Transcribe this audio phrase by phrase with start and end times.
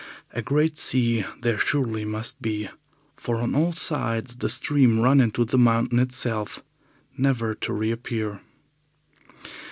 [0.33, 2.11] A great sea there must surely
[2.41, 2.69] be,
[3.17, 6.63] for on all sides the streams run into the mountain itself,
[7.15, 8.41] never to reappear.